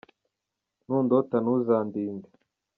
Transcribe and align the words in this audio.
Nundota 0.87 1.35
ntuzandinde 1.41 2.29